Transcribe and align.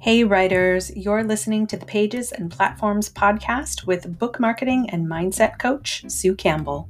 Hey, 0.00 0.22
writers, 0.22 0.96
you're 0.96 1.24
listening 1.24 1.66
to 1.66 1.76
the 1.76 1.84
Pages 1.84 2.30
and 2.30 2.52
Platforms 2.52 3.10
podcast 3.10 3.84
with 3.84 4.16
book 4.16 4.38
marketing 4.38 4.88
and 4.90 5.08
mindset 5.08 5.58
coach 5.58 6.04
Sue 6.06 6.36
Campbell. 6.36 6.88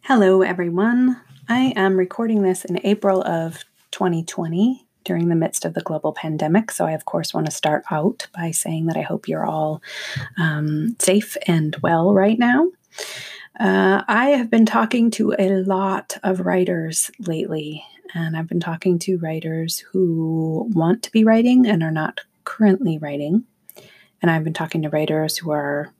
Hello, 0.00 0.40
everyone. 0.40 1.20
I 1.46 1.74
am 1.76 1.98
recording 1.98 2.40
this 2.40 2.64
in 2.64 2.80
April 2.84 3.22
of 3.22 3.64
2020 3.90 4.86
during 5.04 5.28
the 5.28 5.34
midst 5.34 5.66
of 5.66 5.74
the 5.74 5.82
global 5.82 6.14
pandemic. 6.14 6.70
So, 6.70 6.86
I, 6.86 6.92
of 6.92 7.04
course, 7.04 7.34
want 7.34 7.44
to 7.46 7.52
start 7.52 7.84
out 7.90 8.28
by 8.34 8.50
saying 8.50 8.86
that 8.86 8.96
I 8.96 9.02
hope 9.02 9.28
you're 9.28 9.44
all 9.44 9.82
um, 10.38 10.96
safe 10.98 11.36
and 11.46 11.76
well 11.82 12.14
right 12.14 12.38
now. 12.38 12.70
Uh, 13.62 14.02
I 14.08 14.30
have 14.30 14.50
been 14.50 14.66
talking 14.66 15.12
to 15.12 15.36
a 15.38 15.62
lot 15.62 16.18
of 16.24 16.40
writers 16.40 17.12
lately, 17.20 17.84
and 18.12 18.36
I've 18.36 18.48
been 18.48 18.58
talking 18.58 18.98
to 18.98 19.18
writers 19.18 19.78
who 19.78 20.68
want 20.74 21.04
to 21.04 21.12
be 21.12 21.22
writing 21.22 21.64
and 21.68 21.80
are 21.84 21.92
not 21.92 22.22
currently 22.42 22.98
writing. 22.98 23.44
And 24.20 24.32
I've 24.32 24.42
been 24.42 24.52
talking 24.52 24.82
to 24.82 24.88
writers 24.88 25.36
who 25.36 25.52
are 25.52 25.94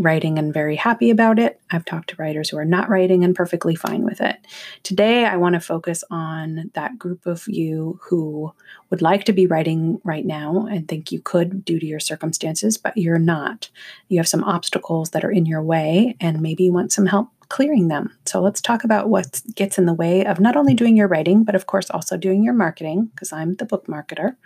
writing 0.00 0.38
and 0.38 0.52
very 0.52 0.76
happy 0.76 1.10
about 1.10 1.38
it. 1.38 1.60
I've 1.70 1.84
talked 1.84 2.10
to 2.10 2.16
writers 2.16 2.48
who 2.48 2.56
are 2.56 2.64
not 2.64 2.88
writing 2.88 3.22
and 3.22 3.34
perfectly 3.34 3.74
fine 3.74 4.02
with 4.02 4.20
it. 4.20 4.36
Today, 4.82 5.26
I 5.26 5.36
want 5.36 5.54
to 5.54 5.60
focus 5.60 6.02
on 6.10 6.70
that 6.74 6.98
group 6.98 7.26
of 7.26 7.46
you 7.46 8.00
who 8.02 8.52
would 8.88 9.02
like 9.02 9.24
to 9.24 9.32
be 9.32 9.46
writing 9.46 10.00
right 10.02 10.24
now 10.24 10.66
and 10.70 10.88
think 10.88 11.12
you 11.12 11.20
could 11.20 11.64
due 11.64 11.78
to 11.78 11.86
your 11.86 12.00
circumstances, 12.00 12.78
but 12.78 12.96
you're 12.96 13.18
not. 13.18 13.68
You 14.08 14.18
have 14.18 14.28
some 14.28 14.42
obstacles 14.42 15.10
that 15.10 15.24
are 15.24 15.30
in 15.30 15.44
your 15.44 15.62
way, 15.62 16.16
and 16.18 16.40
maybe 16.40 16.64
you 16.64 16.72
want 16.72 16.92
some 16.92 17.06
help 17.06 17.28
clearing 17.50 17.88
them. 17.88 18.16
So 18.24 18.40
let's 18.40 18.62
talk 18.62 18.84
about 18.84 19.10
what 19.10 19.42
gets 19.54 19.76
in 19.76 19.84
the 19.84 19.92
way 19.92 20.24
of 20.24 20.40
not 20.40 20.56
only 20.56 20.72
doing 20.72 20.96
your 20.96 21.08
writing, 21.08 21.44
but 21.44 21.54
of 21.54 21.66
course 21.66 21.90
also 21.90 22.16
doing 22.16 22.42
your 22.42 22.54
marketing, 22.54 23.10
because 23.12 23.32
I'm 23.32 23.56
the 23.56 23.66
book 23.66 23.86
marketer. 23.86 24.36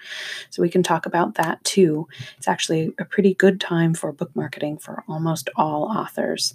So 0.51 0.63
we 0.63 0.71
can 0.71 0.83
talk 0.83 1.07
about 1.07 1.35
that 1.35 1.63
too. 1.63 2.09
It's 2.39 2.49
actually 2.49 2.93
a 2.99 3.05
pretty 3.05 3.35
good 3.35 3.61
time 3.61 3.95
for 3.95 4.11
book 4.11 4.35
marketing 4.35 4.79
for 4.79 5.05
almost 5.07 5.51
all 5.55 5.85
authors. 5.85 6.55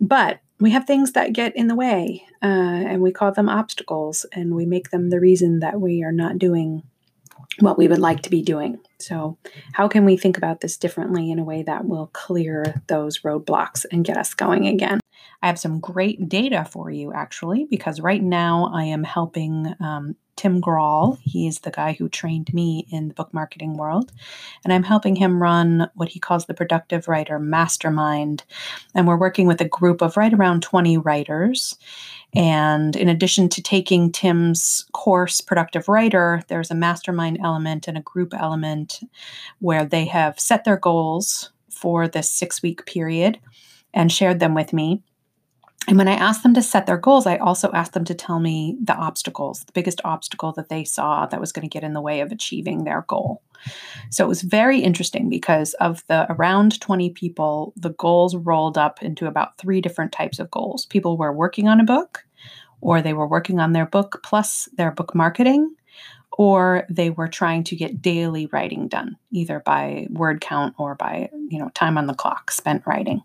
But 0.00 0.40
we 0.60 0.70
have 0.70 0.84
things 0.84 1.12
that 1.12 1.32
get 1.32 1.56
in 1.56 1.66
the 1.66 1.74
way, 1.74 2.24
uh, 2.42 2.46
and 2.46 3.02
we 3.02 3.10
call 3.10 3.32
them 3.32 3.48
obstacles, 3.48 4.26
and 4.32 4.54
we 4.54 4.66
make 4.66 4.90
them 4.90 5.10
the 5.10 5.20
reason 5.20 5.60
that 5.60 5.80
we 5.80 6.04
are 6.04 6.12
not 6.12 6.38
doing 6.38 6.82
what 7.58 7.78
we 7.78 7.88
would 7.88 7.98
like 7.98 8.22
to 8.22 8.30
be 8.30 8.42
doing. 8.42 8.78
So, 8.98 9.38
how 9.72 9.88
can 9.88 10.04
we 10.04 10.16
think 10.16 10.36
about 10.36 10.60
this 10.60 10.76
differently 10.76 11.30
in 11.30 11.38
a 11.38 11.44
way 11.44 11.62
that 11.64 11.86
will 11.86 12.08
clear 12.12 12.82
those 12.86 13.20
roadblocks 13.20 13.84
and 13.90 14.04
get 14.04 14.16
us 14.16 14.34
going 14.34 14.66
again? 14.66 15.01
I 15.42 15.46
have 15.46 15.58
some 15.58 15.80
great 15.80 16.28
data 16.28 16.64
for 16.70 16.90
you, 16.90 17.12
actually, 17.12 17.66
because 17.68 18.00
right 18.00 18.22
now 18.22 18.70
I 18.72 18.84
am 18.84 19.04
helping 19.04 19.74
um, 19.80 20.16
Tim 20.36 20.60
Grahl. 20.60 21.18
He 21.22 21.46
is 21.46 21.60
the 21.60 21.70
guy 21.70 21.92
who 21.92 22.08
trained 22.08 22.52
me 22.54 22.86
in 22.90 23.08
the 23.08 23.14
book 23.14 23.32
marketing 23.34 23.76
world. 23.76 24.12
And 24.64 24.72
I'm 24.72 24.82
helping 24.82 25.16
him 25.16 25.42
run 25.42 25.88
what 25.94 26.08
he 26.08 26.20
calls 26.20 26.46
the 26.46 26.54
Productive 26.54 27.06
Writer 27.08 27.38
Mastermind. 27.38 28.44
And 28.94 29.06
we're 29.06 29.16
working 29.16 29.46
with 29.46 29.60
a 29.60 29.68
group 29.68 30.00
of 30.00 30.16
right 30.16 30.32
around 30.32 30.62
20 30.62 30.98
writers. 30.98 31.76
And 32.34 32.96
in 32.96 33.08
addition 33.08 33.48
to 33.50 33.62
taking 33.62 34.10
Tim's 34.10 34.86
course, 34.92 35.40
Productive 35.40 35.88
Writer, 35.88 36.42
there's 36.48 36.70
a 36.70 36.74
mastermind 36.74 37.38
element 37.42 37.86
and 37.86 37.98
a 37.98 38.02
group 38.02 38.32
element 38.32 39.00
where 39.58 39.84
they 39.84 40.06
have 40.06 40.40
set 40.40 40.64
their 40.64 40.78
goals 40.78 41.50
for 41.68 42.08
this 42.08 42.30
six 42.30 42.62
week 42.62 42.86
period 42.86 43.38
and 43.92 44.10
shared 44.10 44.40
them 44.40 44.54
with 44.54 44.72
me. 44.72 45.02
And 45.88 45.98
when 45.98 46.08
I 46.08 46.12
asked 46.12 46.42
them 46.42 46.54
to 46.54 46.62
set 46.62 46.86
their 46.86 46.96
goals, 46.96 47.26
I 47.26 47.36
also 47.38 47.70
asked 47.72 47.92
them 47.92 48.04
to 48.04 48.14
tell 48.14 48.38
me 48.38 48.76
the 48.82 48.94
obstacles, 48.94 49.64
the 49.64 49.72
biggest 49.72 50.00
obstacle 50.04 50.52
that 50.52 50.68
they 50.68 50.84
saw 50.84 51.26
that 51.26 51.40
was 51.40 51.50
going 51.50 51.68
to 51.68 51.72
get 51.72 51.82
in 51.82 51.92
the 51.92 52.00
way 52.00 52.20
of 52.20 52.30
achieving 52.30 52.84
their 52.84 53.04
goal. 53.08 53.42
So 54.10 54.24
it 54.24 54.28
was 54.28 54.42
very 54.42 54.80
interesting 54.80 55.28
because 55.28 55.74
of 55.74 56.04
the 56.06 56.30
around 56.32 56.80
20 56.80 57.10
people, 57.10 57.72
the 57.76 57.90
goals 57.90 58.36
rolled 58.36 58.78
up 58.78 59.02
into 59.02 59.26
about 59.26 59.58
three 59.58 59.80
different 59.80 60.12
types 60.12 60.38
of 60.38 60.50
goals. 60.50 60.86
People 60.86 61.16
were 61.16 61.32
working 61.32 61.68
on 61.68 61.80
a 61.80 61.84
book, 61.84 62.24
or 62.80 63.02
they 63.02 63.12
were 63.12 63.26
working 63.26 63.60
on 63.60 63.72
their 63.72 63.86
book 63.86 64.20
plus 64.22 64.68
their 64.76 64.92
book 64.92 65.14
marketing, 65.14 65.74
or 66.32 66.86
they 66.88 67.10
were 67.10 67.28
trying 67.28 67.64
to 67.64 67.76
get 67.76 68.02
daily 68.02 68.46
writing 68.46 68.88
done, 68.88 69.16
either 69.30 69.60
by 69.60 70.06
word 70.10 70.40
count 70.40 70.74
or 70.78 70.94
by, 70.94 71.28
you 71.48 71.58
know, 71.58 71.70
time 71.74 71.98
on 71.98 72.06
the 72.06 72.14
clock 72.14 72.50
spent 72.50 72.82
writing. 72.86 73.20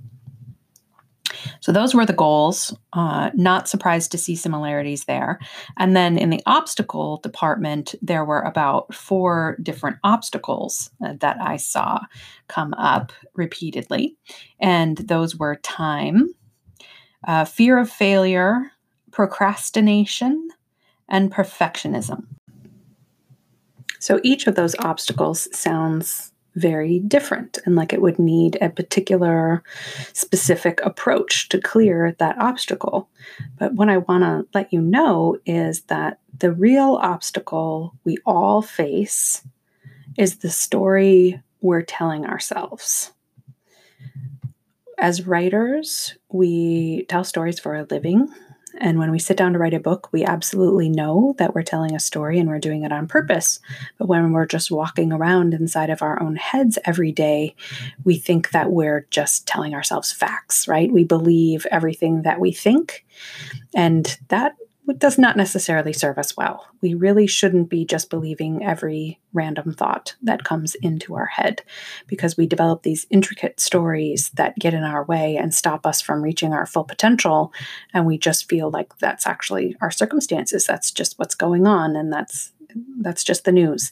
So 1.60 1.72
those 1.72 1.94
were 1.94 2.06
the 2.06 2.14
goals. 2.14 2.76
Uh, 2.94 3.30
not 3.34 3.68
surprised 3.68 4.12
to 4.12 4.18
see 4.18 4.36
similarities 4.36 5.06
there. 5.06 5.40
And 5.78 5.96
then 5.96 6.18
in 6.18 6.30
the 6.30 6.42
obstacle 6.46 7.18
department, 7.18 7.96
there 8.02 8.26
were 8.26 8.42
about 8.42 8.94
four 8.94 9.58
different 9.62 9.98
obstacles 10.04 10.90
uh, 11.04 11.14
that 11.20 11.38
I 11.42 11.58
saw 11.58 12.00
come 12.48 12.74
up 12.76 13.12
repeatedly. 13.36 14.16
And 14.60 14.98
those 14.98 15.36
were 15.36 15.56
time, 15.58 16.34
uh, 17.28 17.46
fear 17.46 17.78
of 17.78 17.90
failure, 17.90 18.72
procrastination, 19.12 20.50
and 21.10 21.32
perfectionism. 21.32 22.26
So 24.00 24.20
each 24.24 24.48
of 24.48 24.56
those 24.56 24.76
obstacles 24.80 25.48
sounds 25.58 26.32
very 26.58 27.00
different 27.00 27.60
and 27.66 27.76
like 27.76 27.94
it 27.94 28.02
would 28.02 28.18
need 28.18 28.58
a 28.62 28.70
particular 28.70 29.64
specific 30.14 30.80
approach 30.84 31.50
to 31.50 31.62
clear 31.62 32.16
that 32.18 32.38
obstacle. 32.40 33.10
But 33.58 33.74
what 33.74 33.90
I 33.90 33.98
want 33.98 34.24
to 34.24 34.48
let 34.54 34.74
you 34.74 34.82
know 34.82 35.38
is 35.46 35.82
that 35.84 36.20
the 36.40 36.52
real 36.52 37.00
obstacle 37.02 37.94
we 38.04 38.18
all 38.26 38.62
face 38.62 39.46
is 40.18 40.38
the 40.38 40.50
story 40.50 41.42
we're 41.62 41.84
telling 41.84 42.26
ourselves. 42.26 43.12
As 44.98 45.28
writers, 45.28 46.16
we 46.30 47.06
tell 47.08 47.24
stories 47.24 47.60
for 47.60 47.76
a 47.76 47.86
living. 47.90 48.30
And 48.80 49.00
when 49.00 49.12
we 49.12 49.20
sit 49.20 49.38
down 49.38 49.54
to 49.54 49.60
write 49.60 49.74
a 49.74 49.80
book, 49.80 50.10
we 50.12 50.24
absolutely 50.24 50.90
know 50.90 51.36
that 51.38 51.56
we're 51.56 51.64
telling 51.64 51.96
a 51.96 52.00
story 52.00 52.40
and 52.40 52.48
we're 52.48 52.60
doing 52.60 52.84
it 52.84 52.92
on 52.92 53.08
purpose. 53.08 53.60
But 53.98 54.08
when 54.08 54.32
we're 54.32 54.46
just 54.46 54.72
walking 54.72 55.12
around 55.12 55.54
inside 55.54 55.90
of 55.90 56.02
our 56.02 56.22
own 56.22 56.36
heads 56.36 56.78
every 56.86 57.12
day, 57.12 57.56
we 58.04 58.18
think 58.18 58.52
that 58.52 58.72
we're 58.72 59.08
just 59.10 59.48
telling 59.48 59.74
ourselves 59.74 60.12
facts, 60.12 60.68
right? 60.68 60.92
We 60.92 61.04
believe 61.04 61.66
everything 61.72 62.22
that 62.24 62.40
we 62.40 62.52
think. 62.52 63.06
And 63.76 64.18
that 64.30 64.56
does 64.96 65.18
not 65.18 65.36
necessarily 65.36 65.92
serve 65.94 66.18
us 66.18 66.38
well. 66.38 66.68
We 66.82 66.94
really 66.94 67.28
shouldn't 67.28 67.70
be 67.70 67.86
just 67.86 68.10
believing 68.10 68.64
every 68.64 69.20
random 69.34 69.74
thought 69.74 70.16
that 70.22 70.44
comes 70.44 70.76
into 70.76 71.16
our 71.16 71.26
head 71.26 71.62
because 72.08 72.38
we 72.38 72.48
develop 72.48 72.84
these 72.84 73.06
intricate 73.10 73.60
stories 73.60 74.30
that 74.32 74.58
get 74.58 74.74
in 74.74 74.84
our 74.84 75.04
way 75.04 75.36
and 75.36 75.54
stop 75.54 75.86
us 75.86 76.02
from 76.02 76.22
reaching 76.22 76.54
our 76.54 76.66
full 76.66 76.86
potential. 76.86 77.54
And 77.94 78.06
we 78.06 78.18
just 78.18 78.50
feel 78.50 78.70
like 78.72 78.98
that's 79.00 79.28
actually 79.28 79.76
our 79.82 79.92
circumstances. 79.92 80.66
That's 80.66 80.92
just 80.92 81.20
what's 81.20 81.36
going 81.36 81.68
on. 81.68 81.96
And 81.96 82.12
that's 82.12 82.54
that's 83.00 83.24
just 83.24 83.46
the 83.46 83.52
news. 83.52 83.92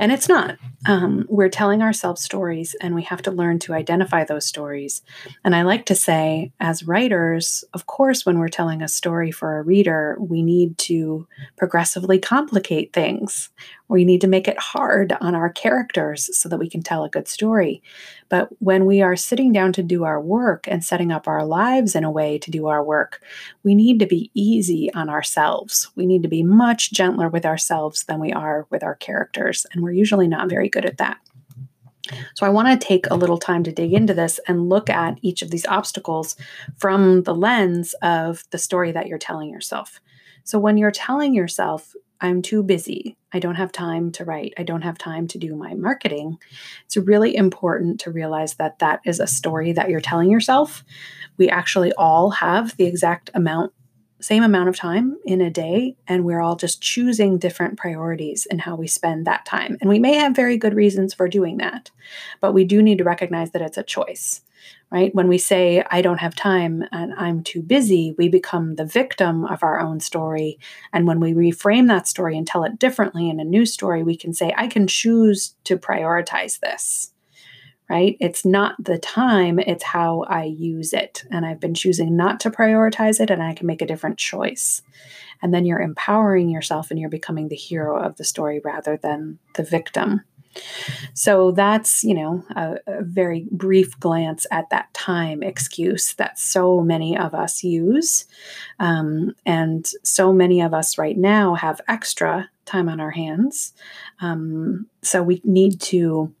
And 0.00 0.12
it's 0.12 0.28
not. 0.28 0.56
Um, 0.86 1.26
we're 1.28 1.48
telling 1.48 1.82
ourselves 1.82 2.22
stories 2.22 2.74
and 2.80 2.94
we 2.94 3.02
have 3.02 3.22
to 3.22 3.30
learn 3.30 3.58
to 3.60 3.74
identify 3.74 4.24
those 4.24 4.46
stories. 4.46 5.02
And 5.44 5.54
I 5.54 5.62
like 5.62 5.86
to 5.86 5.94
say, 5.94 6.52
as 6.60 6.86
writers, 6.86 7.64
of 7.72 7.86
course, 7.86 8.26
when 8.26 8.38
we're 8.38 8.48
telling 8.48 8.82
a 8.82 8.88
story 8.88 9.30
for 9.30 9.58
a 9.58 9.62
reader, 9.62 10.16
we 10.20 10.42
need 10.42 10.78
to 10.78 11.26
progressively 11.56 12.18
complicate 12.18 12.92
things. 12.92 13.50
We 13.88 14.04
need 14.04 14.22
to 14.22 14.26
make 14.26 14.48
it 14.48 14.58
hard 14.58 15.12
on 15.20 15.34
our 15.34 15.50
characters 15.50 16.36
so 16.36 16.48
that 16.48 16.58
we 16.58 16.70
can 16.70 16.82
tell 16.82 17.04
a 17.04 17.10
good 17.10 17.28
story. 17.28 17.82
But 18.28 18.48
when 18.60 18.86
we 18.86 19.02
are 19.02 19.16
sitting 19.16 19.52
down 19.52 19.72
to 19.74 19.82
do 19.82 20.04
our 20.04 20.20
work 20.20 20.66
and 20.66 20.82
setting 20.82 21.12
up 21.12 21.28
our 21.28 21.44
lives 21.44 21.94
in 21.94 22.02
a 22.02 22.10
way 22.10 22.38
to 22.38 22.50
do 22.50 22.66
our 22.66 22.82
work, 22.82 23.20
we 23.62 23.74
need 23.74 23.98
to 24.00 24.06
be 24.06 24.30
easy 24.34 24.92
on 24.94 25.10
ourselves. 25.10 25.90
We 25.96 26.06
need 26.06 26.22
to 26.22 26.28
be 26.28 26.42
much 26.42 26.92
gentler 26.92 27.28
with 27.28 27.44
ourselves 27.44 28.04
than 28.04 28.20
we 28.20 28.32
are 28.32 28.66
with 28.70 28.82
our 28.82 28.94
characters. 28.94 29.66
And 29.72 29.82
we're 29.82 29.92
usually 29.92 30.28
not 30.28 30.48
very 30.48 30.68
good 30.68 30.86
at 30.86 30.98
that. 30.98 31.18
So, 32.34 32.44
I 32.44 32.50
want 32.50 32.68
to 32.68 32.86
take 32.86 33.06
a 33.10 33.14
little 33.14 33.38
time 33.38 33.64
to 33.64 33.72
dig 33.72 33.92
into 33.92 34.12
this 34.12 34.38
and 34.46 34.68
look 34.68 34.90
at 34.90 35.18
each 35.22 35.40
of 35.40 35.50
these 35.50 35.64
obstacles 35.66 36.36
from 36.76 37.22
the 37.22 37.34
lens 37.34 37.94
of 38.02 38.44
the 38.50 38.58
story 38.58 38.92
that 38.92 39.06
you're 39.06 39.18
telling 39.18 39.48
yourself. 39.48 40.00
So, 40.44 40.58
when 40.58 40.76
you're 40.76 40.90
telling 40.90 41.34
yourself, 41.34 41.94
I'm 42.24 42.40
too 42.40 42.62
busy. 42.62 43.18
I 43.34 43.38
don't 43.38 43.56
have 43.56 43.70
time 43.70 44.10
to 44.12 44.24
write. 44.24 44.54
I 44.56 44.62
don't 44.62 44.80
have 44.80 44.96
time 44.96 45.28
to 45.28 45.38
do 45.38 45.54
my 45.54 45.74
marketing. 45.74 46.38
It's 46.86 46.96
really 46.96 47.36
important 47.36 48.00
to 48.00 48.10
realize 48.10 48.54
that 48.54 48.78
that 48.78 49.00
is 49.04 49.20
a 49.20 49.26
story 49.26 49.72
that 49.72 49.90
you're 49.90 50.00
telling 50.00 50.30
yourself. 50.30 50.84
We 51.36 51.50
actually 51.50 51.92
all 51.92 52.30
have 52.30 52.78
the 52.78 52.86
exact 52.86 53.30
amount, 53.34 53.74
same 54.22 54.42
amount 54.42 54.70
of 54.70 54.76
time 54.76 55.18
in 55.26 55.42
a 55.42 55.50
day, 55.50 55.96
and 56.08 56.24
we're 56.24 56.40
all 56.40 56.56
just 56.56 56.80
choosing 56.80 57.36
different 57.36 57.76
priorities 57.76 58.46
in 58.50 58.60
how 58.60 58.74
we 58.74 58.86
spend 58.86 59.26
that 59.26 59.44
time. 59.44 59.76
And 59.82 59.90
we 59.90 59.98
may 59.98 60.14
have 60.14 60.34
very 60.34 60.56
good 60.56 60.72
reasons 60.72 61.12
for 61.12 61.28
doing 61.28 61.58
that, 61.58 61.90
but 62.40 62.54
we 62.54 62.64
do 62.64 62.82
need 62.82 62.98
to 62.98 63.04
recognize 63.04 63.50
that 63.50 63.60
it's 63.60 63.76
a 63.76 63.82
choice. 63.82 64.40
Right? 64.90 65.14
When 65.14 65.26
we 65.26 65.38
say, 65.38 65.84
I 65.90 66.02
don't 66.02 66.20
have 66.20 66.36
time 66.36 66.84
and 66.92 67.12
I'm 67.14 67.42
too 67.42 67.62
busy, 67.62 68.14
we 68.16 68.28
become 68.28 68.76
the 68.76 68.84
victim 68.84 69.44
of 69.44 69.62
our 69.64 69.80
own 69.80 69.98
story. 69.98 70.58
And 70.92 71.06
when 71.06 71.18
we 71.18 71.32
reframe 71.32 71.88
that 71.88 72.06
story 72.06 72.38
and 72.38 72.46
tell 72.46 72.62
it 72.64 72.78
differently 72.78 73.28
in 73.28 73.40
a 73.40 73.44
new 73.44 73.66
story, 73.66 74.04
we 74.04 74.16
can 74.16 74.32
say, 74.32 74.54
I 74.56 74.68
can 74.68 74.86
choose 74.86 75.56
to 75.64 75.76
prioritize 75.76 76.60
this, 76.60 77.12
right? 77.90 78.16
It's 78.20 78.44
not 78.44 78.76
the 78.78 78.98
time, 78.98 79.58
it's 79.58 79.82
how 79.82 80.22
I 80.28 80.44
use 80.44 80.92
it. 80.92 81.24
And 81.28 81.44
I've 81.44 81.60
been 81.60 81.74
choosing 81.74 82.16
not 82.16 82.38
to 82.40 82.50
prioritize 82.50 83.20
it, 83.20 83.30
and 83.30 83.42
I 83.42 83.54
can 83.54 83.66
make 83.66 83.82
a 83.82 83.86
different 83.86 84.18
choice. 84.18 84.80
And 85.42 85.52
then 85.52 85.66
you're 85.66 85.80
empowering 85.80 86.48
yourself 86.48 86.90
and 86.90 87.00
you're 87.00 87.10
becoming 87.10 87.48
the 87.48 87.56
hero 87.56 87.98
of 87.98 88.16
the 88.16 88.24
story 88.24 88.60
rather 88.64 88.96
than 88.96 89.40
the 89.54 89.64
victim. 89.64 90.22
So 91.14 91.50
that's, 91.50 92.04
you 92.04 92.14
know, 92.14 92.44
a, 92.56 92.76
a, 92.86 93.02
very 93.02 93.46
brief 93.50 93.98
glance 94.00 94.46
at 94.50 94.70
that 94.70 94.92
time 94.94 95.42
excuse 95.42 96.14
that 96.14 96.38
so 96.38 96.80
many 96.80 97.16
of 97.16 97.34
us 97.34 97.62
use. 97.62 98.24
Um, 98.78 99.34
and 99.46 99.86
so 100.02 100.32
many 100.32 100.60
of 100.60 100.74
us 100.74 100.98
right 100.98 101.16
now 101.16 101.54
have 101.54 101.80
extra 101.88 102.50
time 102.64 102.88
on 102.88 103.00
our 103.00 103.10
hands. 103.10 103.72
Um, 104.20 104.86
so 105.02 105.22
we 105.22 105.40
need 105.44 105.80
to 105.82 106.32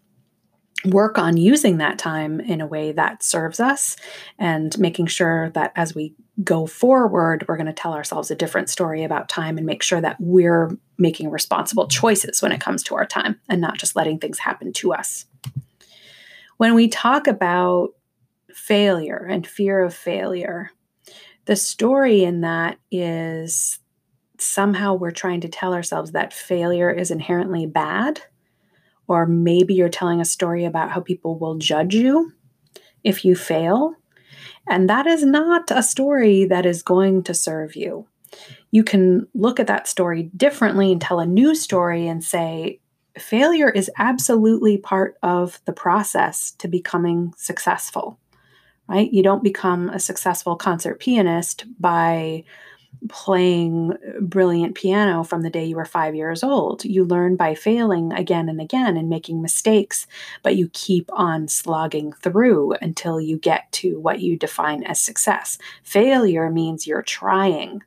work 0.84 1.18
on 1.18 1.36
using 1.36 1.78
that 1.78 1.98
time 1.98 2.40
in 2.40 2.60
a 2.60 2.66
way 2.66 2.92
that 2.92 3.22
serves 3.22 3.60
us 3.60 3.96
and 4.38 4.78
making 4.78 5.06
sure 5.06 5.50
that 5.50 5.72
as 5.76 5.94
we 5.94 6.14
go 6.42 6.66
forward, 6.66 7.44
we're 7.48 7.56
going 7.56 7.66
to 7.66 7.72
tell 7.72 7.94
ourselves 7.94 8.30
a 8.30 8.36
different 8.36 8.68
story 8.68 9.04
about 9.04 9.28
time 9.28 9.56
and 9.56 9.66
make 9.66 9.82
sure 9.82 10.00
that 10.00 10.16
we're 10.20 10.76
making 10.98 11.30
responsible 11.30 11.88
choices 11.88 12.42
when 12.42 12.52
it 12.52 12.60
comes 12.60 12.82
to 12.82 12.94
our 12.94 13.06
time 13.06 13.40
and 13.48 13.60
not 13.60 13.78
just 13.78 13.96
letting 13.96 14.18
things 14.18 14.38
happen 14.38 14.72
to 14.72 14.92
us. 14.92 15.26
When 16.56 16.74
we 16.74 16.88
talk 16.88 17.26
about 17.26 17.90
failure 18.52 19.26
and 19.28 19.46
fear 19.46 19.82
of 19.82 19.94
failure, 19.94 20.70
the 21.46 21.56
story 21.56 22.24
in 22.24 22.42
that 22.42 22.78
is 22.90 23.78
somehow 24.38 24.94
we're 24.94 25.10
trying 25.10 25.40
to 25.40 25.48
tell 25.48 25.72
ourselves 25.72 26.12
that 26.12 26.32
failure 26.32 26.90
is 26.90 27.10
inherently 27.10 27.66
bad 27.66 28.20
or 29.08 29.26
maybe 29.26 29.74
you're 29.74 29.88
telling 29.88 30.20
a 30.20 30.24
story 30.24 30.64
about 30.64 30.90
how 30.90 31.00
people 31.00 31.38
will 31.38 31.56
judge 31.56 31.94
you 31.94 32.32
if 33.02 33.24
you 33.24 33.34
fail. 33.34 33.94
And 34.68 34.88
that 34.88 35.06
is 35.06 35.24
not 35.24 35.70
a 35.70 35.82
story 35.82 36.46
that 36.46 36.64
is 36.64 36.82
going 36.82 37.22
to 37.24 37.34
serve 37.34 37.76
you. 37.76 38.06
You 38.70 38.82
can 38.82 39.28
look 39.34 39.60
at 39.60 39.66
that 39.66 39.86
story 39.86 40.30
differently 40.36 40.90
and 40.90 41.00
tell 41.00 41.20
a 41.20 41.26
new 41.26 41.54
story 41.54 42.06
and 42.06 42.24
say, 42.24 42.80
failure 43.18 43.68
is 43.68 43.90
absolutely 43.98 44.78
part 44.78 45.16
of 45.22 45.60
the 45.66 45.72
process 45.72 46.50
to 46.52 46.66
becoming 46.66 47.32
successful, 47.36 48.18
right? 48.88 49.12
You 49.12 49.22
don't 49.22 49.44
become 49.44 49.90
a 49.90 50.00
successful 50.00 50.56
concert 50.56 50.98
pianist 50.98 51.64
by 51.78 52.44
playing 53.08 53.92
brilliant 54.20 54.74
piano 54.74 55.24
from 55.24 55.42
the 55.42 55.50
day 55.50 55.64
you 55.64 55.76
were 55.76 55.84
five 55.84 56.14
years 56.14 56.42
old. 56.42 56.84
You 56.84 57.04
learn 57.04 57.36
by 57.36 57.54
failing 57.54 58.12
again 58.12 58.48
and 58.48 58.60
again 58.60 58.96
and 58.96 59.08
making 59.08 59.42
mistakes, 59.42 60.06
but 60.42 60.56
you 60.56 60.70
keep 60.72 61.10
on 61.12 61.48
slogging 61.48 62.12
through 62.12 62.72
until 62.80 63.20
you 63.20 63.38
get 63.38 63.70
to 63.72 64.00
what 64.00 64.20
you 64.20 64.36
define 64.36 64.82
as 64.84 65.00
success. 65.00 65.58
Failure 65.82 66.50
means 66.50 66.86
you're 66.86 67.02
trying. 67.02 67.82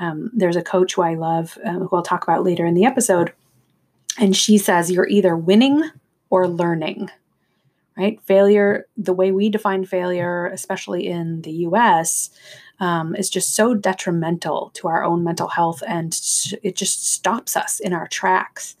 Um, 0.00 0.30
there's 0.34 0.56
a 0.56 0.62
coach 0.62 0.94
who 0.94 1.02
I 1.02 1.14
love, 1.14 1.58
um, 1.64 1.88
who 1.88 1.96
I'll 1.96 2.02
talk 2.02 2.22
about 2.22 2.44
later 2.44 2.66
in 2.66 2.74
the 2.74 2.84
episode, 2.84 3.32
and 4.18 4.36
she 4.36 4.58
says 4.58 4.90
you're 4.90 5.08
either 5.08 5.36
winning 5.36 5.82
or 6.30 6.46
learning 6.46 7.10
right? 7.98 8.20
Failure, 8.22 8.86
the 8.96 9.12
way 9.12 9.32
we 9.32 9.50
define 9.50 9.84
failure, 9.84 10.46
especially 10.46 11.06
in 11.08 11.42
the 11.42 11.50
US, 11.50 12.30
um, 12.80 13.14
is 13.16 13.30
just 13.30 13.54
so 13.54 13.74
detrimental 13.74 14.70
to 14.74 14.88
our 14.88 15.04
own 15.04 15.24
mental 15.24 15.48
health 15.48 15.82
and 15.86 16.18
it 16.62 16.76
just 16.76 17.12
stops 17.12 17.56
us 17.56 17.80
in 17.80 17.92
our 17.92 18.06
tracks. 18.08 18.76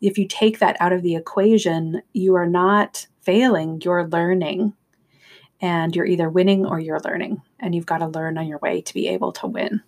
If 0.00 0.18
you 0.18 0.26
take 0.26 0.58
that 0.58 0.76
out 0.80 0.92
of 0.92 1.02
the 1.02 1.16
equation, 1.16 2.02
you 2.12 2.34
are 2.34 2.46
not 2.46 3.06
failing, 3.22 3.80
you're 3.82 4.06
learning. 4.06 4.74
And 5.62 5.96
you're 5.96 6.04
either 6.04 6.28
winning 6.28 6.66
or 6.66 6.78
you're 6.78 7.00
learning. 7.00 7.40
And 7.60 7.74
you've 7.74 7.86
got 7.86 7.98
to 7.98 8.06
learn 8.06 8.36
on 8.36 8.46
your 8.46 8.58
way 8.58 8.82
to 8.82 8.94
be 8.94 9.08
able 9.08 9.32
to 9.32 9.46
win. 9.46 9.80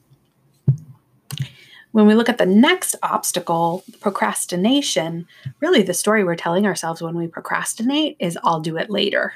When 1.92 2.06
we 2.06 2.14
look 2.14 2.28
at 2.28 2.38
the 2.38 2.46
next 2.46 2.94
obstacle, 3.02 3.84
procrastination, 4.00 5.26
really 5.60 5.82
the 5.82 5.94
story 5.94 6.24
we're 6.24 6.36
telling 6.36 6.66
ourselves 6.66 7.02
when 7.02 7.16
we 7.16 7.26
procrastinate 7.26 8.16
is 8.18 8.38
I'll 8.42 8.60
do 8.60 8.78
it 8.78 8.88
later. 8.88 9.34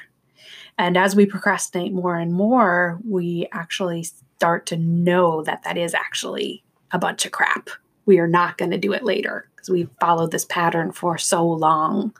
And 0.77 0.97
as 0.97 1.15
we 1.15 1.25
procrastinate 1.25 1.93
more 1.93 2.17
and 2.17 2.33
more, 2.33 2.99
we 3.07 3.47
actually 3.51 4.03
start 4.03 4.65
to 4.67 4.77
know 4.77 5.43
that 5.43 5.63
that 5.63 5.77
is 5.77 5.93
actually 5.93 6.63
a 6.91 6.99
bunch 6.99 7.25
of 7.25 7.31
crap. 7.31 7.69
We 8.05 8.19
are 8.19 8.27
not 8.27 8.57
going 8.57 8.71
to 8.71 8.77
do 8.77 8.93
it 8.93 9.03
later 9.03 9.49
because 9.55 9.69
we've 9.69 9.89
followed 9.99 10.31
this 10.31 10.45
pattern 10.45 10.91
for 10.91 11.17
so 11.17 11.47
long. 11.47 12.13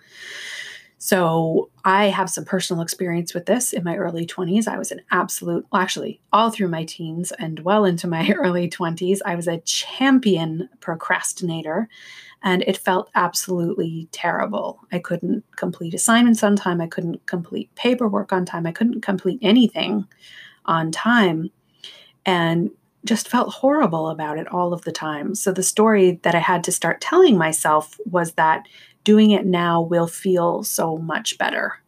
So 0.97 1.69
I 1.83 2.05
have 2.05 2.29
some 2.29 2.45
personal 2.45 2.81
experience 2.81 3.33
with 3.33 3.45
this 3.45 3.73
in 3.73 3.83
my 3.83 3.97
early 3.97 4.25
20s. 4.25 4.69
I 4.69 4.77
was 4.77 4.89
an 4.89 5.01
absolute, 5.11 5.65
well, 5.69 5.81
actually, 5.81 6.21
all 6.31 6.49
through 6.49 6.69
my 6.69 6.85
teens 6.85 7.33
and 7.37 7.59
well 7.59 7.83
into 7.83 8.07
my 8.07 8.31
early 8.37 8.69
20s, 8.69 9.19
I 9.25 9.35
was 9.35 9.49
a 9.49 9.59
champion 9.59 10.69
procrastinator 10.79 11.89
and 12.43 12.61
it 12.63 12.77
felt 12.77 13.09
absolutely 13.15 14.09
terrible. 14.11 14.81
I 14.91 14.99
couldn't 14.99 15.45
complete 15.55 15.93
assignments 15.93 16.43
on 16.43 16.57
time. 16.57 16.81
I 16.81 16.87
couldn't 16.87 17.25
complete 17.25 17.73
paperwork 17.75 18.33
on 18.33 18.45
time. 18.45 18.67
I 18.67 18.73
couldn't 18.73 19.01
complete 19.01 19.39
anything 19.41 20.05
on 20.65 20.91
time 20.91 21.51
and 22.25 22.69
just 23.05 23.29
felt 23.29 23.53
horrible 23.53 24.09
about 24.09 24.37
it 24.37 24.47
all 24.47 24.73
of 24.73 24.83
the 24.83 24.91
time. 24.91 25.35
So 25.35 25.51
the 25.51 25.63
story 25.63 26.19
that 26.23 26.35
I 26.35 26.39
had 26.39 26.63
to 26.65 26.71
start 26.71 27.01
telling 27.01 27.37
myself 27.37 27.97
was 28.05 28.33
that 28.33 28.65
doing 29.03 29.31
it 29.31 29.45
now 29.45 29.81
will 29.81 30.07
feel 30.07 30.63
so 30.63 30.97
much 30.97 31.37
better. 31.37 31.79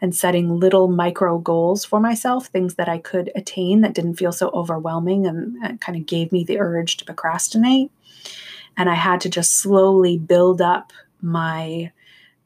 And 0.00 0.14
setting 0.14 0.60
little 0.60 0.88
micro 0.88 1.38
goals 1.38 1.86
for 1.86 2.00
myself, 2.00 2.48
things 2.48 2.74
that 2.74 2.88
I 2.88 2.98
could 2.98 3.30
attain 3.34 3.80
that 3.80 3.94
didn't 3.94 4.16
feel 4.16 4.32
so 4.32 4.50
overwhelming 4.50 5.26
and, 5.26 5.56
and 5.64 5.80
kind 5.80 5.98
of 5.98 6.04
gave 6.04 6.32
me 6.32 6.44
the 6.44 6.58
urge 6.60 6.98
to 6.98 7.06
procrastinate. 7.06 7.90
And 8.76 8.90
I 8.90 8.94
had 8.94 9.20
to 9.22 9.28
just 9.28 9.54
slowly 9.54 10.18
build 10.18 10.60
up 10.60 10.92
my 11.20 11.92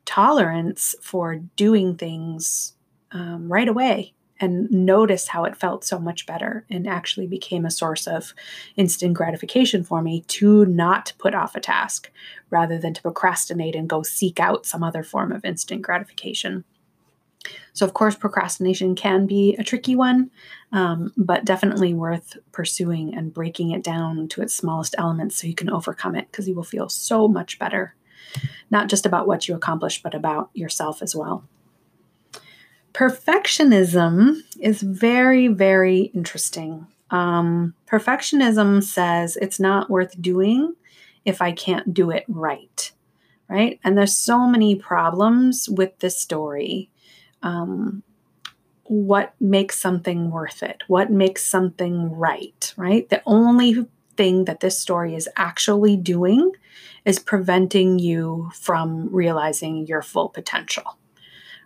tolerance 0.04 0.94
for 1.02 1.36
doing 1.56 1.96
things 1.96 2.74
um, 3.12 3.50
right 3.50 3.68
away 3.68 4.14
and 4.40 4.70
notice 4.70 5.28
how 5.28 5.44
it 5.44 5.56
felt 5.56 5.84
so 5.84 5.98
much 5.98 6.26
better 6.26 6.64
and 6.70 6.88
actually 6.88 7.26
became 7.26 7.66
a 7.66 7.70
source 7.70 8.06
of 8.06 8.32
instant 8.74 9.14
gratification 9.14 9.84
for 9.84 10.00
me 10.00 10.22
to 10.28 10.64
not 10.64 11.12
put 11.18 11.34
off 11.34 11.54
a 11.54 11.60
task 11.60 12.10
rather 12.48 12.78
than 12.78 12.94
to 12.94 13.02
procrastinate 13.02 13.76
and 13.76 13.88
go 13.88 14.02
seek 14.02 14.40
out 14.40 14.64
some 14.64 14.82
other 14.82 15.02
form 15.02 15.30
of 15.30 15.44
instant 15.44 15.82
gratification. 15.82 16.64
So, 17.72 17.86
of 17.86 17.94
course, 17.94 18.16
procrastination 18.16 18.94
can 18.94 19.26
be 19.26 19.56
a 19.58 19.64
tricky 19.64 19.96
one, 19.96 20.30
um, 20.72 21.12
but 21.16 21.44
definitely 21.44 21.94
worth 21.94 22.36
pursuing 22.52 23.14
and 23.14 23.32
breaking 23.32 23.70
it 23.70 23.82
down 23.82 24.28
to 24.28 24.42
its 24.42 24.54
smallest 24.54 24.94
elements 24.98 25.36
so 25.36 25.46
you 25.46 25.54
can 25.54 25.70
overcome 25.70 26.14
it 26.14 26.28
because 26.30 26.48
you 26.48 26.54
will 26.54 26.62
feel 26.62 26.88
so 26.88 27.28
much 27.28 27.58
better, 27.58 27.94
not 28.70 28.88
just 28.88 29.06
about 29.06 29.26
what 29.26 29.48
you 29.48 29.54
accomplished, 29.54 30.02
but 30.02 30.14
about 30.14 30.50
yourself 30.52 31.02
as 31.02 31.16
well. 31.16 31.44
Perfectionism 32.92 34.40
is 34.60 34.82
very, 34.82 35.48
very 35.48 36.10
interesting. 36.14 36.86
Um, 37.10 37.74
perfectionism 37.86 38.82
says 38.82 39.36
it's 39.36 39.60
not 39.60 39.90
worth 39.90 40.20
doing 40.20 40.74
if 41.24 41.40
I 41.42 41.52
can't 41.52 41.92
do 41.92 42.10
it 42.10 42.24
right, 42.28 42.92
right? 43.48 43.78
And 43.84 43.96
there's 43.96 44.16
so 44.16 44.46
many 44.46 44.74
problems 44.74 45.68
with 45.68 45.98
this 45.98 46.20
story. 46.20 46.90
Um, 47.42 48.02
what 48.84 49.34
makes 49.40 49.78
something 49.78 50.30
worth 50.30 50.62
it? 50.62 50.82
What 50.88 51.10
makes 51.10 51.44
something 51.44 52.10
right, 52.10 52.74
right? 52.76 53.08
The 53.08 53.22
only 53.24 53.86
thing 54.16 54.44
that 54.46 54.60
this 54.60 54.78
story 54.78 55.14
is 55.14 55.28
actually 55.36 55.96
doing 55.96 56.52
is 57.04 57.18
preventing 57.18 57.98
you 57.98 58.50
from 58.54 59.08
realizing 59.14 59.86
your 59.86 60.02
full 60.02 60.28
potential 60.28 60.98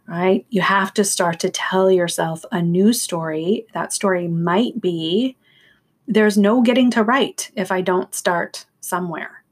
right? 0.07 0.45
You 0.51 0.61
have 0.61 0.93
to 0.95 1.05
start 1.05 1.41
to 1.41 1.51
tell 1.51 1.91
yourself 1.91 2.45
a 2.53 2.61
new 2.61 2.93
story. 2.93 3.67
That 3.73 3.93
story 3.93 4.29
might 4.29 4.81
be 4.81 5.37
there's 6.07 6.37
no 6.37 6.61
getting 6.61 6.91
to 6.93 7.03
right 7.03 7.51
if 7.57 7.73
I 7.73 7.81
don't 7.81 8.15
start 8.15 8.67
somewhere, 8.81 9.45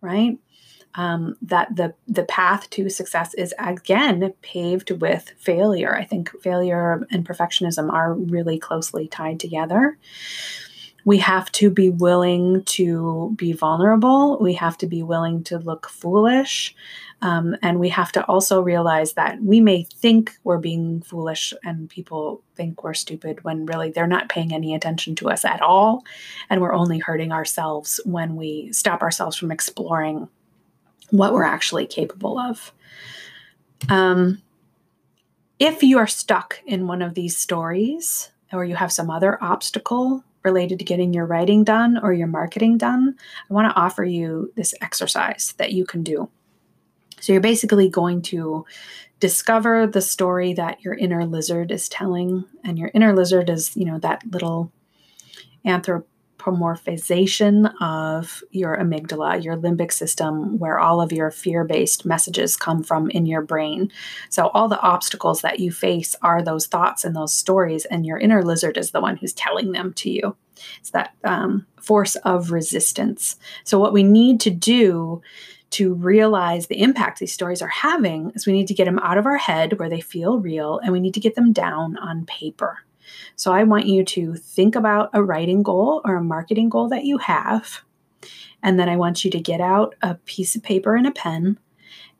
right? 0.00 0.38
Um, 0.94 1.36
that 1.42 1.76
the 1.76 1.94
the 2.08 2.24
path 2.24 2.68
to 2.70 2.88
success 2.88 3.34
is 3.34 3.54
again 3.58 4.32
paved 4.42 4.90
with 4.90 5.30
failure. 5.38 5.94
I 5.94 6.04
think 6.04 6.30
failure 6.42 7.06
and 7.10 7.28
perfectionism 7.28 7.92
are 7.92 8.14
really 8.14 8.58
closely 8.58 9.06
tied 9.06 9.38
together. 9.38 9.98
we 11.08 11.16
have 11.16 11.50
to 11.52 11.70
be 11.70 11.88
willing 11.88 12.62
to 12.64 13.32
be 13.36 13.52
vulnerable. 13.52 14.38
We 14.40 14.52
have 14.54 14.76
to 14.78 14.86
be 14.86 15.02
willing 15.02 15.42
to 15.44 15.58
look 15.58 15.88
foolish. 15.88 16.74
Um, 17.22 17.56
and 17.62 17.80
we 17.80 17.88
have 17.88 18.12
to 18.12 18.24
also 18.26 18.60
realize 18.60 19.14
that 19.14 19.42
we 19.42 19.58
may 19.60 19.84
think 19.84 20.32
we're 20.44 20.58
being 20.58 21.00
foolish 21.00 21.54
and 21.64 21.88
people 21.88 22.42
think 22.56 22.84
we're 22.84 22.92
stupid 22.92 23.42
when 23.42 23.64
really 23.64 23.90
they're 23.90 24.06
not 24.06 24.28
paying 24.28 24.52
any 24.52 24.74
attention 24.74 25.14
to 25.16 25.30
us 25.30 25.46
at 25.46 25.62
all. 25.62 26.04
And 26.50 26.60
we're 26.60 26.74
only 26.74 26.98
hurting 26.98 27.32
ourselves 27.32 28.00
when 28.04 28.36
we 28.36 28.70
stop 28.72 29.00
ourselves 29.00 29.36
from 29.36 29.50
exploring 29.50 30.28
what 31.10 31.32
we're 31.32 31.44
actually 31.44 31.86
capable 31.86 32.38
of. 32.38 32.72
Um, 33.88 34.42
if 35.58 35.82
you 35.82 35.98
are 35.98 36.06
stuck 36.06 36.60
in 36.66 36.86
one 36.86 37.02
of 37.02 37.14
these 37.14 37.36
stories 37.36 38.30
or 38.52 38.64
you 38.64 38.76
have 38.76 38.92
some 38.92 39.10
other 39.10 39.42
obstacle 39.42 40.24
related 40.44 40.78
to 40.78 40.84
getting 40.84 41.12
your 41.12 41.26
writing 41.26 41.64
done 41.64 41.98
or 42.02 42.12
your 42.12 42.26
marketing 42.26 42.78
done, 42.78 43.16
I 43.50 43.54
want 43.54 43.70
to 43.70 43.80
offer 43.80 44.04
you 44.04 44.52
this 44.56 44.74
exercise 44.80 45.54
that 45.58 45.72
you 45.72 45.84
can 45.84 46.02
do. 46.02 46.30
So 47.20 47.32
you're 47.32 47.42
basically 47.42 47.88
going 47.88 48.22
to 48.22 48.64
discover 49.20 49.86
the 49.86 50.00
story 50.00 50.54
that 50.54 50.82
your 50.82 50.94
inner 50.94 51.26
lizard 51.26 51.72
is 51.72 51.88
telling. 51.88 52.44
And 52.62 52.78
your 52.78 52.90
inner 52.94 53.14
lizard 53.14 53.50
is, 53.50 53.76
you 53.76 53.84
know, 53.84 53.98
that 53.98 54.22
little 54.30 54.72
anthropomorphization 56.38 57.72
of 57.80 58.42
your 58.50 58.76
amygdala, 58.76 59.42
your 59.42 59.56
limbic 59.56 59.92
system, 59.92 60.58
where 60.58 60.78
all 60.78 61.00
of 61.00 61.12
your 61.12 61.30
fear 61.30 61.64
based 61.64 62.04
messages 62.04 62.56
come 62.56 62.82
from 62.82 63.10
in 63.10 63.26
your 63.26 63.42
brain. 63.42 63.90
So 64.30 64.48
all 64.48 64.68
the 64.68 64.80
obstacles 64.80 65.42
that 65.42 65.60
you 65.60 65.72
face 65.72 66.14
are 66.22 66.42
those 66.42 66.66
thoughts 66.66 67.04
and 67.04 67.14
those 67.14 67.34
stories, 67.34 67.84
and 67.84 68.06
your 68.06 68.18
inner 68.18 68.42
lizard 68.42 68.76
is 68.76 68.90
the 68.90 69.00
one 69.00 69.16
who's 69.16 69.32
telling 69.32 69.72
them 69.72 69.92
to 69.94 70.10
you. 70.10 70.36
It's 70.80 70.90
that 70.90 71.14
um, 71.24 71.66
force 71.80 72.16
of 72.16 72.50
resistance. 72.50 73.36
So, 73.62 73.78
what 73.78 73.92
we 73.92 74.02
need 74.02 74.40
to 74.40 74.50
do 74.50 75.22
to 75.70 75.94
realize 75.94 76.66
the 76.66 76.82
impact 76.82 77.20
these 77.20 77.32
stories 77.32 77.62
are 77.62 77.68
having 77.68 78.32
is 78.34 78.46
we 78.46 78.54
need 78.54 78.68
to 78.68 78.74
get 78.74 78.86
them 78.86 78.98
out 79.00 79.18
of 79.18 79.26
our 79.26 79.36
head 79.36 79.78
where 79.78 79.90
they 79.90 80.00
feel 80.00 80.38
real 80.38 80.80
and 80.82 80.92
we 80.92 81.00
need 81.00 81.14
to 81.14 81.20
get 81.20 81.34
them 81.34 81.52
down 81.52 81.96
on 81.98 82.24
paper. 82.24 82.78
So 83.36 83.52
I 83.52 83.64
want 83.64 83.86
you 83.86 84.04
to 84.04 84.34
think 84.34 84.74
about 84.74 85.10
a 85.12 85.22
writing 85.22 85.62
goal 85.62 86.00
or 86.04 86.16
a 86.16 86.22
marketing 86.22 86.68
goal 86.68 86.88
that 86.88 87.04
you 87.04 87.18
have. 87.18 87.82
And 88.62 88.78
then 88.78 88.88
I 88.88 88.96
want 88.96 89.24
you 89.24 89.30
to 89.30 89.40
get 89.40 89.60
out 89.60 89.94
a 90.02 90.14
piece 90.14 90.56
of 90.56 90.62
paper 90.62 90.96
and 90.96 91.06
a 91.06 91.12
pen 91.12 91.58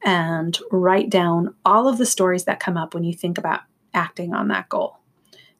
and 0.05 0.59
write 0.71 1.11
down 1.11 1.55
all 1.65 1.89
of 1.89 1.99
the 1.99 2.07
stories 2.07 2.45
that 2.45 2.61
come 2.61 2.77
up 2.77 2.95
when 2.95 3.05
you 3.05 3.13
think 3.13 3.39
about 3.39 3.63
acting 3.95 4.33
on 4.33 4.49
that 4.49 4.69
goal. 4.69 4.99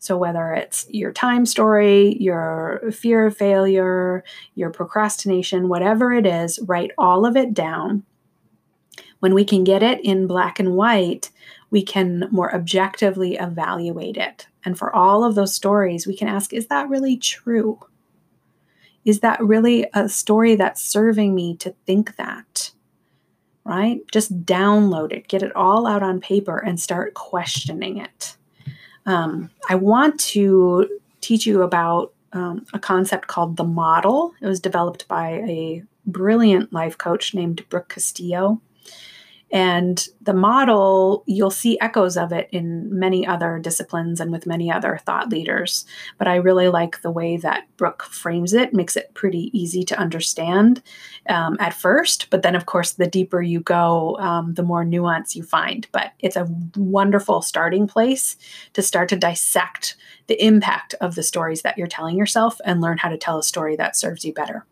So, 0.01 0.17
whether 0.17 0.53
it's 0.53 0.87
your 0.91 1.13
time 1.13 1.45
story, 1.45 2.17
your 2.21 2.83
fear 2.93 3.27
of 3.27 3.37
failure, 3.37 4.23
your 4.55 4.71
procrastination, 4.71 5.69
whatever 5.69 6.13
it 6.13 6.25
is, 6.25 6.61
write 6.67 6.93
all 6.97 7.27
of 7.27 7.37
it 7.37 7.53
down. 7.53 8.05
When 9.19 9.35
we 9.35 9.45
can 9.45 9.65
get 9.65 9.83
it 9.83 10.01
in 10.05 10.29
black 10.29 10.61
and 10.61 10.77
white, 10.77 11.31
we 11.71 11.83
can 11.83 12.29
more 12.31 12.55
objectively 12.55 13.37
evaluate 13.37 14.17
it. 14.17 14.47
And 14.65 14.79
for 14.79 14.95
all 14.95 15.25
of 15.25 15.35
those 15.35 15.55
stories, 15.55 16.07
we 16.07 16.17
can 16.17 16.29
ask 16.29 16.53
is 16.53 16.67
that 16.69 16.89
really 16.89 17.17
true? 17.17 17.81
Is 19.05 19.21
that 19.21 19.43
really 19.43 19.87
a 19.95 20.09
story 20.09 20.57
that's 20.57 20.83
serving 20.83 21.35
me 21.35 21.57
to 21.57 21.75
think 21.87 22.17
that? 22.17 22.73
Right? 23.65 24.01
Just 24.11 24.45
download 24.45 25.13
it, 25.13 25.29
get 25.29 25.43
it 25.43 25.55
all 25.55 25.87
out 25.87 26.03
on 26.03 26.21
paper, 26.21 26.59
and 26.59 26.81
start 26.81 27.15
questioning 27.15 27.99
it. 27.99 28.37
Um, 29.05 29.51
I 29.69 29.75
want 29.75 30.19
to 30.21 30.89
teach 31.21 31.47
you 31.47 31.63
about 31.63 32.13
um, 32.33 32.67
a 32.73 32.79
concept 32.79 33.27
called 33.27 33.57
the 33.57 33.65
model. 33.65 34.35
It 34.41 34.47
was 34.47 34.61
developed 34.61 35.09
by 35.09 35.31
a 35.49 35.83
brilliant 36.07 36.73
life 36.73 36.97
coach 36.99 37.35
named 37.35 37.67
Brooke 37.69 37.91
Castillo. 37.91 38.61
And 39.51 40.07
the 40.21 40.35
model, 40.35 41.25
you'll 41.27 41.51
see 41.51 41.81
echoes 41.81 42.19
of 42.19 42.33
it 42.33 42.49
in 42.53 42.87
many 42.99 43.27
other 43.27 43.59
disciplines 43.59 44.21
and 44.21 44.31
with 44.31 44.47
many 44.47 44.71
other 44.71 45.01
thought 45.07 45.31
leaders. 45.31 45.87
But 46.19 46.29
I 46.29 46.37
really 46.37 46.69
like 46.69 47.01
the 47.01 47.11
way 47.11 47.39
that 47.39 47.65
Brooke 47.79 48.03
frames 48.03 48.53
it, 48.53 48.75
makes 48.75 48.95
it 48.95 49.15
pretty 49.15 49.51
easy 49.59 49.85
to 49.85 49.99
understand 49.99 50.83
um, 51.31 51.57
at 51.61 51.73
first. 51.73 52.29
But 52.29 52.43
then, 52.43 52.55
of 52.55 52.67
course, 52.67 52.93
the 52.93 53.07
deeper 53.07 53.41
you 53.41 53.61
go, 53.61 54.17
um, 54.19 54.53
the 54.53 54.63
more 54.63 54.85
nuance 54.85 55.35
you 55.35 55.43
find. 55.43 55.87
But 55.93 56.13
it's 56.19 56.37
a 56.37 56.49
wonderful 56.77 57.41
starting 57.41 57.87
place 57.87 58.37
to 58.75 58.83
start 58.83 59.09
to 59.09 59.17
dissect 59.17 59.97
the 60.27 60.45
impact 60.45 60.95
of 61.01 61.15
the 61.15 61.23
stories 61.23 61.63
that 61.63 61.79
you're 61.79 61.87
telling 61.87 62.19
yourself 62.19 62.61
and 62.67 62.83
learn 62.83 62.99
how 62.99 63.09
to 63.09 63.17
tell 63.17 63.39
a 63.39 63.43
story 63.43 63.77
that 63.77 63.97
serves 63.97 64.27
you 64.27 64.35
better. 64.35 64.67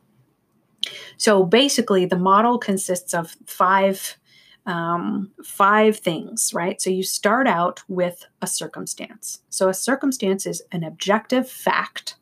So 1.17 1.45
basically, 1.45 2.05
the 2.05 2.19
model 2.19 2.59
consists 2.59 3.15
of 3.15 3.35
five 3.47 4.19
um, 4.67 5.31
five 5.45 5.99
things, 5.99 6.53
right? 6.53 6.81
So 6.81 6.91
you 6.91 7.03
start 7.03 7.47
out 7.47 7.83
with 7.89 8.27
a 8.43 8.47
circumstance. 8.47 9.41
So 9.49 9.69
a 9.69 9.75
circumstance 9.75 10.45
is 10.47 10.63
an 10.73 10.83
objective 10.83 11.49
fact 11.49 12.17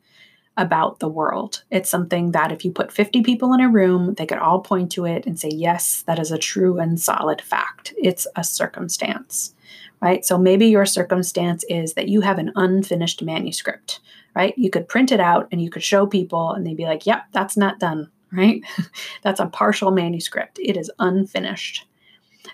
about 0.57 0.99
the 0.99 1.09
world. 1.09 1.63
It's 1.69 1.89
something 1.89 2.31
that 2.31 2.51
if 2.51 2.63
you 2.63 2.71
put 2.71 2.91
50 2.91 3.23
people 3.23 3.53
in 3.53 3.59
a 3.59 3.69
room, 3.69 4.13
they 4.13 4.25
could 4.25 4.37
all 4.37 4.61
point 4.61 4.91
to 4.93 5.05
it 5.05 5.25
and 5.25 5.39
say, 5.39 5.49
yes, 5.49 6.03
that 6.03 6.19
is 6.19 6.31
a 6.31 6.37
true 6.37 6.79
and 6.79 6.99
solid 6.99 7.41
fact. 7.41 7.93
It's 7.97 8.25
a 8.35 8.43
circumstance, 8.43 9.53
right? 10.01 10.23
So 10.23 10.37
maybe 10.37 10.67
your 10.67 10.85
circumstance 10.85 11.65
is 11.67 11.95
that 11.95 12.07
you 12.07 12.21
have 12.21 12.37
an 12.37 12.53
unfinished 12.55 13.21
manuscript, 13.21 13.99
right? 14.33 14.57
You 14.57 14.69
could 14.69 14.87
print 14.87 15.11
it 15.11 15.19
out 15.19 15.49
and 15.51 15.61
you 15.61 15.69
could 15.69 15.83
show 15.83 16.07
people 16.07 16.51
and 16.51 16.65
they'd 16.65 16.77
be 16.77 16.85
like, 16.85 17.05
yep, 17.05 17.25
that's 17.33 17.57
not 17.57 17.79
done, 17.79 18.09
right? 18.31 18.63
that's 19.23 19.41
a 19.41 19.47
partial 19.47 19.91
manuscript. 19.91 20.57
It 20.61 20.77
is 20.77 20.91
unfinished 20.99 21.85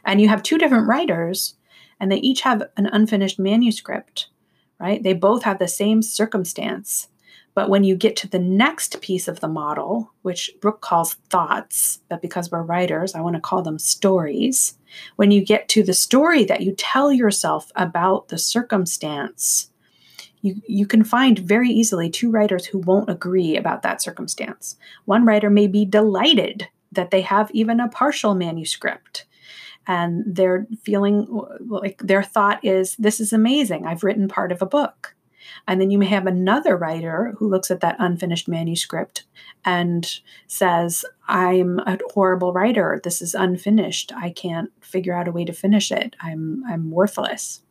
and 0.05 0.21
you 0.21 0.27
have 0.29 0.43
two 0.43 0.57
different 0.57 0.87
writers 0.87 1.55
and 1.99 2.11
they 2.11 2.17
each 2.17 2.41
have 2.41 2.63
an 2.77 2.87
unfinished 2.87 3.39
manuscript, 3.39 4.27
right? 4.79 5.01
They 5.01 5.13
both 5.13 5.43
have 5.43 5.59
the 5.59 5.67
same 5.67 6.01
circumstance. 6.01 7.07
But 7.53 7.69
when 7.69 7.83
you 7.83 7.95
get 7.95 8.15
to 8.17 8.29
the 8.29 8.39
next 8.39 9.01
piece 9.01 9.27
of 9.27 9.39
the 9.39 9.47
model, 9.47 10.11
which 10.21 10.51
Brooke 10.61 10.81
calls 10.81 11.15
thoughts, 11.29 11.99
but 12.09 12.21
because 12.21 12.49
we're 12.49 12.63
writers, 12.63 13.13
I 13.13 13.21
want 13.21 13.35
to 13.35 13.41
call 13.41 13.61
them 13.61 13.77
stories. 13.77 14.77
When 15.17 15.31
you 15.31 15.43
get 15.43 15.67
to 15.69 15.83
the 15.83 15.93
story 15.93 16.45
that 16.45 16.61
you 16.61 16.73
tell 16.73 17.11
yourself 17.11 17.71
about 17.75 18.29
the 18.29 18.37
circumstance, 18.37 19.69
you, 20.41 20.61
you 20.67 20.87
can 20.87 21.03
find 21.03 21.37
very 21.37 21.69
easily 21.69 22.09
two 22.09 22.31
writers 22.31 22.65
who 22.65 22.79
won't 22.79 23.09
agree 23.09 23.57
about 23.57 23.83
that 23.83 24.01
circumstance. 24.01 24.77
One 25.05 25.25
writer 25.25 25.49
may 25.49 25.67
be 25.67 25.85
delighted 25.85 26.67
that 26.91 27.11
they 27.11 27.21
have 27.21 27.51
even 27.51 27.79
a 27.79 27.89
partial 27.89 28.33
manuscript 28.33 29.25
and 29.87 30.23
they're 30.25 30.67
feeling 30.83 31.27
like 31.67 31.99
their 31.99 32.23
thought 32.23 32.63
is, 32.63 32.95
This 32.97 33.19
is 33.19 33.33
amazing. 33.33 33.85
I've 33.85 34.03
written 34.03 34.27
part 34.27 34.51
of 34.51 34.61
a 34.61 34.67
book. 34.67 35.15
And 35.67 35.81
then 35.81 35.91
you 35.91 35.97
may 35.97 36.07
have 36.07 36.27
another 36.27 36.77
writer 36.77 37.33
who 37.37 37.49
looks 37.49 37.71
at 37.71 37.81
that 37.81 37.97
unfinished 37.99 38.47
manuscript 38.47 39.25
and 39.65 40.19
says, 40.47 41.05
I'm 41.27 41.79
a 41.79 41.97
horrible 42.13 42.53
writer. 42.53 42.99
This 43.03 43.21
is 43.21 43.35
unfinished. 43.35 44.11
I 44.15 44.31
can't 44.31 44.71
figure 44.81 45.13
out 45.13 45.27
a 45.27 45.31
way 45.31 45.45
to 45.45 45.53
finish 45.53 45.91
it. 45.91 46.15
I'm, 46.21 46.63
I'm 46.67 46.91
worthless. 46.91 47.63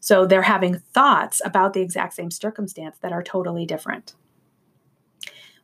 So 0.00 0.24
they're 0.24 0.42
having 0.42 0.78
thoughts 0.78 1.42
about 1.44 1.74
the 1.74 1.82
exact 1.82 2.14
same 2.14 2.30
circumstance 2.30 2.96
that 3.00 3.12
are 3.12 3.22
totally 3.22 3.66
different. 3.66 4.14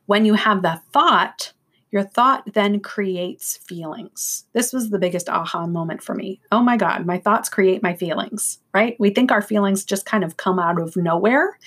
When 0.05 0.25
you 0.25 0.35
have 0.35 0.61
the 0.61 0.81
thought 0.93 1.53
your 1.91 2.03
thought 2.03 2.53
then 2.53 2.79
creates 2.81 3.57
feelings. 3.57 4.45
This 4.53 4.73
was 4.73 4.89
the 4.89 4.99
biggest 4.99 5.29
aha 5.29 5.65
moment 5.65 6.03
for 6.03 6.15
me. 6.15 6.41
Oh 6.51 6.61
my 6.61 6.75
God, 6.75 7.05
my 7.05 7.17
thoughts 7.17 7.49
create 7.49 7.81
my 7.81 7.95
feelings, 7.95 8.59
right? 8.73 8.97
We 8.99 9.09
think 9.09 9.31
our 9.31 9.41
feelings 9.41 9.85
just 9.85 10.05
kind 10.05 10.23
of 10.23 10.37
come 10.37 10.59
out 10.59 10.81
of 10.81 10.97
nowhere. 10.97 11.57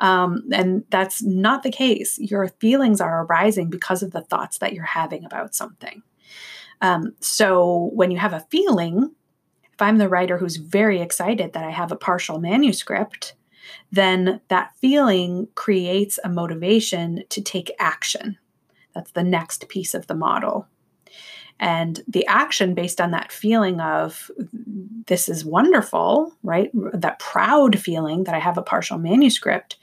Um, 0.00 0.44
and 0.52 0.84
that's 0.90 1.22
not 1.22 1.62
the 1.62 1.70
case. 1.70 2.18
Your 2.18 2.48
feelings 2.48 3.00
are 3.00 3.24
arising 3.24 3.68
because 3.68 4.02
of 4.02 4.12
the 4.12 4.22
thoughts 4.22 4.58
that 4.58 4.72
you're 4.72 4.84
having 4.84 5.24
about 5.24 5.54
something. 5.54 6.02
Um, 6.80 7.14
so 7.20 7.90
when 7.94 8.10
you 8.10 8.18
have 8.18 8.32
a 8.32 8.46
feeling, 8.50 9.14
if 9.72 9.82
I'm 9.82 9.98
the 9.98 10.08
writer 10.08 10.38
who's 10.38 10.56
very 10.56 11.00
excited 11.02 11.52
that 11.52 11.64
I 11.64 11.70
have 11.70 11.92
a 11.92 11.96
partial 11.96 12.40
manuscript, 12.40 13.34
then 13.92 14.40
that 14.48 14.74
feeling 14.76 15.48
creates 15.54 16.18
a 16.24 16.28
motivation 16.30 17.24
to 17.28 17.42
take 17.42 17.70
action 17.78 18.38
that's 18.96 19.12
the 19.12 19.22
next 19.22 19.68
piece 19.68 19.92
of 19.92 20.06
the 20.06 20.14
model. 20.14 20.66
And 21.60 22.02
the 22.08 22.26
action 22.26 22.74
based 22.74 22.98
on 22.98 23.10
that 23.10 23.30
feeling 23.30 23.78
of 23.78 24.30
this 25.06 25.28
is 25.28 25.44
wonderful, 25.44 26.32
right? 26.42 26.70
That 26.94 27.18
proud 27.18 27.78
feeling 27.78 28.24
that 28.24 28.34
I 28.34 28.38
have 28.38 28.56
a 28.56 28.62
partial 28.62 28.96
manuscript. 28.96 29.76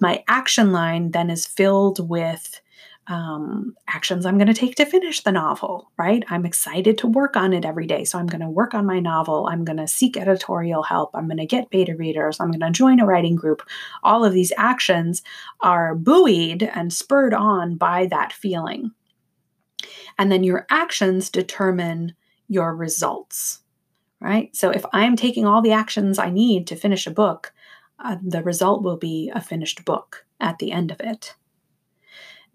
My 0.00 0.24
action 0.26 0.72
line 0.72 1.12
then 1.12 1.30
is 1.30 1.46
filled 1.46 2.08
with 2.08 2.60
um, 3.06 3.76
actions 3.86 4.24
I'm 4.24 4.38
going 4.38 4.48
to 4.48 4.54
take 4.54 4.76
to 4.76 4.86
finish 4.86 5.22
the 5.22 5.32
novel, 5.32 5.90
right? 5.98 6.24
I'm 6.28 6.46
excited 6.46 6.96
to 6.98 7.06
work 7.06 7.36
on 7.36 7.52
it 7.52 7.64
every 7.64 7.86
day. 7.86 8.04
So 8.04 8.18
I'm 8.18 8.26
going 8.26 8.40
to 8.40 8.48
work 8.48 8.74
on 8.74 8.86
my 8.86 8.98
novel. 8.98 9.46
I'm 9.46 9.64
going 9.64 9.76
to 9.76 9.88
seek 9.88 10.16
editorial 10.16 10.82
help. 10.82 11.10
I'm 11.14 11.26
going 11.26 11.38
to 11.38 11.46
get 11.46 11.70
beta 11.70 11.94
readers. 11.96 12.40
I'm 12.40 12.50
going 12.50 12.60
to 12.60 12.70
join 12.70 13.00
a 13.00 13.06
writing 13.06 13.36
group. 13.36 13.62
All 14.02 14.24
of 14.24 14.32
these 14.32 14.52
actions 14.56 15.22
are 15.60 15.94
buoyed 15.94 16.62
and 16.62 16.92
spurred 16.92 17.34
on 17.34 17.76
by 17.76 18.06
that 18.06 18.32
feeling. 18.32 18.92
And 20.18 20.32
then 20.32 20.44
your 20.44 20.66
actions 20.70 21.28
determine 21.28 22.14
your 22.48 22.74
results, 22.74 23.60
right? 24.20 24.54
So 24.56 24.70
if 24.70 24.84
I'm 24.92 25.16
taking 25.16 25.46
all 25.46 25.60
the 25.60 25.72
actions 25.72 26.18
I 26.18 26.30
need 26.30 26.66
to 26.68 26.76
finish 26.76 27.06
a 27.06 27.10
book, 27.10 27.52
uh, 27.98 28.16
the 28.22 28.42
result 28.42 28.82
will 28.82 28.96
be 28.96 29.30
a 29.34 29.40
finished 29.40 29.84
book 29.84 30.24
at 30.40 30.58
the 30.58 30.72
end 30.72 30.90
of 30.90 31.00
it. 31.00 31.34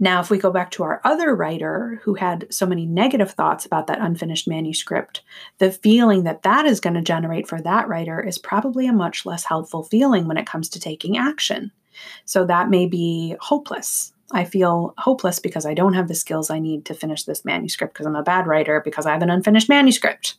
Now, 0.02 0.22
if 0.22 0.30
we 0.30 0.38
go 0.38 0.50
back 0.50 0.72
to 0.72 0.84
our 0.84 1.02
other 1.04 1.36
writer 1.36 2.00
who 2.04 2.14
had 2.14 2.48
so 2.50 2.66
many 2.66 2.86
negative 2.86 3.32
thoughts 3.32 3.66
about 3.66 3.88
that 3.88 4.00
unfinished 4.00 4.48
manuscript, 4.48 5.22
the 5.58 5.72
feeling 5.72 6.24
that 6.24 6.44
that 6.44 6.66
is 6.66 6.80
going 6.80 6.94
to 6.94 7.02
generate 7.02 7.48
for 7.48 7.62
that 7.62 7.90
writer 7.90 8.22
is 8.22 8.38
probably 8.38 8.88
a 8.88 8.94
much 8.94 9.26
less 9.26 9.44
helpful 9.44 9.84
feeling 9.84 10.26
when 10.26 10.38
it 10.38 10.48
comes 10.48 10.70
to 10.70 10.80
taking 10.80 11.18
action. 11.18 11.72
So 12.24 12.46
that 12.46 12.70
may 12.70 12.86
be 12.86 13.36
hopeless. 13.42 14.14
I 14.32 14.46
feel 14.46 14.94
hopeless 14.98 15.40
because 15.40 15.66
I 15.66 15.74
don't 15.74 15.94
have 15.94 16.08
the 16.08 16.16
skills 16.16 16.50
I 16.50 16.60
need 16.60 16.86
to 16.86 16.94
finish 16.94 17.24
this 17.24 17.44
manuscript 17.44 17.94
because 17.94 18.06
I'm 18.06 18.16
a 18.16 18.24
bad 18.24 18.48
writer 18.48 18.82
because 18.86 19.06
I 19.06 19.12
have 19.12 19.24
an 19.24 19.32
unfinished 19.32 19.68
manuscript, 19.68 20.38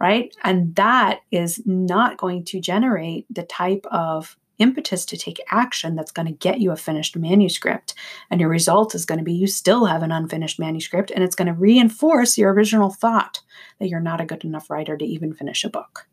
right? 0.00 0.34
And 0.42 0.74
that 0.76 1.20
is 1.30 1.62
not 1.66 2.16
going 2.16 2.44
to 2.46 2.60
generate 2.60 3.26
the 3.32 3.42
type 3.42 3.84
of 3.92 4.37
impetus 4.58 5.04
to 5.06 5.16
take 5.16 5.40
action 5.50 5.94
that's 5.94 6.12
going 6.12 6.26
to 6.26 6.32
get 6.32 6.60
you 6.60 6.70
a 6.70 6.76
finished 6.76 7.16
manuscript. 7.16 7.94
And 8.30 8.40
your 8.40 8.50
result 8.50 8.94
is 8.94 9.04
going 9.04 9.18
to 9.18 9.24
be 9.24 9.32
you 9.32 9.46
still 9.46 9.86
have 9.86 10.02
an 10.02 10.12
unfinished 10.12 10.58
manuscript, 10.58 11.10
and 11.10 11.22
it's 11.24 11.36
going 11.36 11.46
to 11.46 11.54
reinforce 11.54 12.38
your 12.38 12.52
original 12.52 12.90
thought 12.90 13.40
that 13.78 13.88
you're 13.88 14.00
not 14.00 14.20
a 14.20 14.26
good 14.26 14.44
enough 14.44 14.70
writer 14.70 14.96
to 14.96 15.04
even 15.04 15.32
finish 15.32 15.64
a 15.64 15.70
book. 15.70 16.06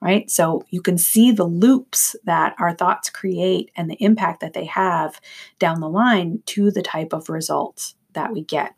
Right? 0.00 0.30
So 0.30 0.64
you 0.70 0.80
can 0.80 0.96
see 0.96 1.32
the 1.32 1.44
loops 1.44 2.14
that 2.24 2.54
our 2.60 2.72
thoughts 2.72 3.10
create 3.10 3.72
and 3.74 3.90
the 3.90 4.00
impact 4.00 4.40
that 4.40 4.52
they 4.52 4.66
have 4.66 5.20
down 5.58 5.80
the 5.80 5.88
line 5.88 6.40
to 6.46 6.70
the 6.70 6.82
type 6.82 7.12
of 7.12 7.28
results 7.28 7.96
that 8.12 8.32
we 8.32 8.42
get. 8.42 8.74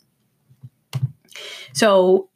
So 1.75 2.31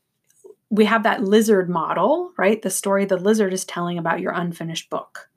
we 0.70 0.84
have 0.84 1.04
that 1.04 1.22
lizard 1.22 1.70
model, 1.70 2.32
right? 2.36 2.60
The 2.60 2.70
story 2.70 3.04
the 3.04 3.16
lizard 3.16 3.52
is 3.52 3.64
telling 3.64 3.96
about 3.96 4.20
your 4.20 4.32
unfinished 4.32 4.90
book. 4.90 5.30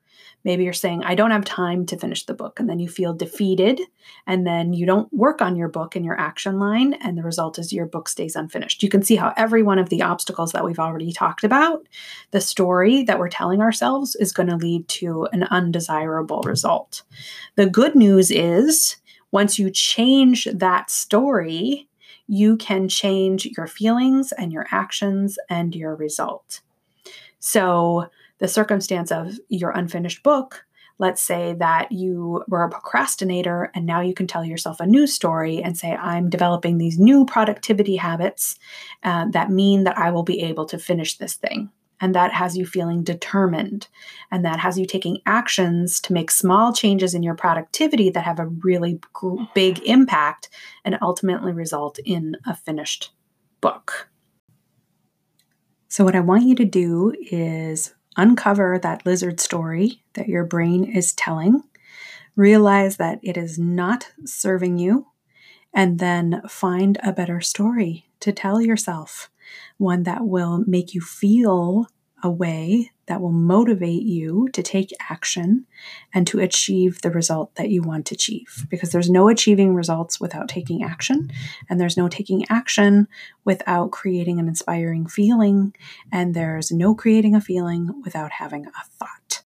Maybe 0.47 0.63
you're 0.63 0.71
saying, 0.71 1.03
I 1.03 1.13
don't 1.13 1.31
have 1.31 1.43
time 1.43 1.85
to 1.87 1.97
finish 1.97 2.25
the 2.25 2.33
book. 2.33 2.57
And 2.57 2.69
then 2.69 2.79
you 2.79 2.87
feel 2.87 3.13
defeated. 3.13 3.81
And 4.25 4.47
then 4.47 4.71
you 4.71 4.85
don't 4.85 5.11
work 5.11 5.41
on 5.41 5.57
your 5.57 5.67
book 5.67 5.93
and 5.93 6.05
your 6.05 6.17
action 6.17 6.57
line. 6.57 6.93
And 6.93 7.17
the 7.17 7.23
result 7.23 7.59
is 7.59 7.73
your 7.73 7.85
book 7.85 8.07
stays 8.07 8.33
unfinished. 8.33 8.81
You 8.81 8.87
can 8.87 9.03
see 9.03 9.17
how 9.17 9.33
every 9.35 9.61
one 9.61 9.77
of 9.77 9.89
the 9.89 10.03
obstacles 10.03 10.53
that 10.53 10.63
we've 10.63 10.79
already 10.79 11.11
talked 11.11 11.43
about, 11.43 11.85
the 12.31 12.39
story 12.39 13.03
that 13.03 13.19
we're 13.19 13.27
telling 13.27 13.59
ourselves 13.59 14.15
is 14.15 14.31
going 14.31 14.47
to 14.47 14.55
lead 14.55 14.87
to 14.87 15.27
an 15.33 15.43
undesirable 15.51 16.43
result. 16.43 17.03
The 17.57 17.69
good 17.69 17.93
news 17.93 18.31
is 18.31 18.95
once 19.31 19.59
you 19.59 19.69
change 19.69 20.45
that 20.45 20.89
story, 20.89 21.89
you 22.25 22.55
can 22.55 22.87
change 22.87 23.47
your 23.57 23.67
feelings 23.67 24.31
and 24.31 24.53
your 24.53 24.65
actions 24.71 25.37
and 25.49 25.75
your 25.75 25.93
result. 25.93 26.61
So, 27.39 28.09
the 28.39 28.47
circumstance 28.47 29.11
of 29.11 29.39
your 29.49 29.71
unfinished 29.71 30.23
book, 30.23 30.65
let's 30.99 31.21
say 31.21 31.53
that 31.59 31.91
you 31.91 32.43
were 32.47 32.63
a 32.63 32.69
procrastinator 32.69 33.71
and 33.75 33.85
now 33.85 34.01
you 34.01 34.13
can 34.13 34.27
tell 34.27 34.43
yourself 34.43 34.79
a 34.79 34.85
new 34.85 35.05
story 35.05 35.61
and 35.61 35.77
say, 35.77 35.93
I'm 35.93 36.29
developing 36.29 36.77
these 36.77 36.99
new 36.99 37.25
productivity 37.25 37.95
habits 37.95 38.57
uh, 39.03 39.25
that 39.31 39.51
mean 39.51 39.83
that 39.83 39.97
I 39.97 40.11
will 40.11 40.23
be 40.23 40.41
able 40.41 40.65
to 40.65 40.79
finish 40.79 41.17
this 41.17 41.35
thing. 41.35 41.69
And 41.99 42.13
that 42.13 42.31
has 42.31 42.55
you 42.55 42.65
feeling 42.65 43.03
determined. 43.03 43.87
And 44.31 44.45
that 44.45 44.59
has 44.59 44.77
you 44.77 44.85
taking 44.85 45.19
actions 45.25 45.99
to 46.01 46.13
make 46.13 46.29
small 46.29 46.71
changes 46.71 47.15
in 47.15 47.23
your 47.23 47.33
productivity 47.33 48.11
that 48.11 48.23
have 48.23 48.39
a 48.39 48.47
really 48.47 48.99
big 49.55 49.79
impact 49.79 50.49
and 50.85 50.97
ultimately 51.01 51.53
result 51.53 51.97
in 52.05 52.37
a 52.45 52.55
finished 52.55 53.11
book. 53.61 54.09
So, 55.87 56.03
what 56.03 56.15
I 56.15 56.19
want 56.19 56.43
you 56.43 56.53
to 56.55 56.65
do 56.65 57.13
is 57.31 57.95
uncover 58.17 58.79
that 58.79 59.05
lizard 59.05 59.39
story 59.39 60.01
that 60.13 60.27
your 60.27 60.43
brain 60.43 60.83
is 60.83 61.13
telling, 61.13 61.63
realize 62.35 62.97
that 62.97 63.19
it 63.23 63.37
is 63.37 63.57
not 63.57 64.11
serving 64.25 64.77
you, 64.77 65.07
and 65.73 65.99
then 65.99 66.41
find 66.47 66.97
a 67.03 67.13
better 67.13 67.39
story 67.39 68.07
to 68.19 68.31
tell 68.31 68.59
yourself, 68.59 69.29
one 69.77 70.03
that 70.03 70.25
will 70.25 70.63
make 70.67 70.93
you 70.93 71.01
feel 71.01 71.87
a 72.23 72.29
way 72.29 72.91
that 73.07 73.21
will 73.21 73.31
motivate 73.31 74.03
you 74.03 74.47
to 74.49 74.61
take 74.61 74.91
action 75.09 75.65
and 76.13 76.27
to 76.27 76.39
achieve 76.39 77.01
the 77.01 77.09
result 77.09 77.55
that 77.55 77.69
you 77.69 77.81
want 77.81 78.05
to 78.05 78.15
achieve. 78.15 78.65
Because 78.69 78.91
there's 78.91 79.09
no 79.09 79.29
achieving 79.29 79.73
results 79.73 80.19
without 80.19 80.47
taking 80.47 80.83
action, 80.83 81.31
and 81.69 81.79
there's 81.79 81.97
no 81.97 82.07
taking 82.07 82.45
action 82.49 83.07
without 83.43 83.91
creating 83.91 84.39
an 84.39 84.47
inspiring 84.47 85.07
feeling, 85.07 85.73
and 86.11 86.33
there's 86.33 86.71
no 86.71 86.93
creating 86.93 87.33
a 87.35 87.41
feeling 87.41 88.01
without 88.03 88.33
having 88.33 88.65
a 88.67 88.71
thought. 88.99 89.43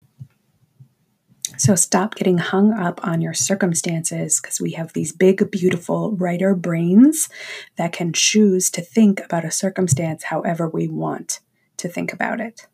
So 1.57 1.75
stop 1.75 2.15
getting 2.15 2.39
hung 2.39 2.73
up 2.73 3.05
on 3.05 3.21
your 3.21 3.35
circumstances 3.35 4.41
because 4.41 4.61
we 4.61 4.73
have 4.73 4.93
these 4.93 5.11
big, 5.11 5.51
beautiful 5.51 6.13
writer 6.13 6.55
brains 6.55 7.29
that 7.77 7.93
can 7.93 8.13
choose 8.13 8.71
to 8.71 8.81
think 8.81 9.21
about 9.25 9.45
a 9.45 9.51
circumstance 9.51 10.25
however 10.25 10.69
we 10.69 10.87
want 10.87 11.41
to 11.79 11.89
think 11.89 12.13
about 12.13 12.41
it. 12.41 12.69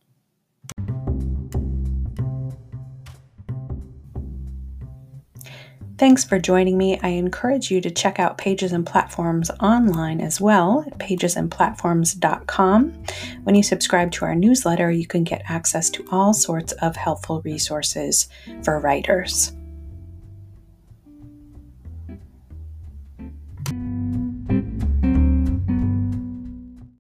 Thanks 5.97 6.25
for 6.25 6.41
joining 6.41 6.77
me. 6.77 6.99
I 7.03 7.11
encourage 7.11 7.71
you 7.71 7.81
to 7.81 7.91
check 7.91 8.19
out 8.19 8.37
Pages 8.37 8.73
and 8.73 8.85
Platforms 8.85 9.49
online 9.61 10.21
as 10.21 10.41
well 10.41 10.85
at 10.87 10.99
pagesandplatforms.com. 10.99 13.05
When 13.45 13.55
you 13.55 13.63
subscribe 13.63 14.11
to 14.13 14.25
our 14.25 14.35
newsletter, 14.35 14.91
you 14.91 15.07
can 15.07 15.23
get 15.23 15.43
access 15.49 15.89
to 15.91 16.05
all 16.11 16.35
sorts 16.35 16.73
of 16.73 16.97
helpful 16.97 17.43
resources 17.43 18.29
for 18.65 18.81
writers. 18.81 19.53